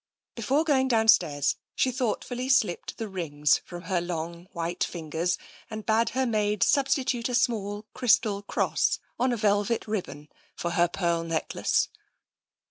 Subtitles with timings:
[0.33, 5.37] Before going downstairs she thoughtfully slipped the rings from her long white fingers,
[5.69, 10.87] and bade her maid substitute a small crystal cross on a velvet ribbon for her
[10.87, 11.87] pearl necklace.